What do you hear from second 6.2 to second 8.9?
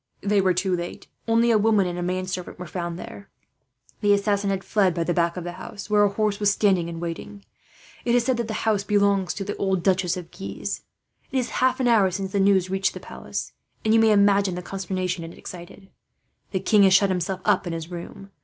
was standing in waiting. It is said that the house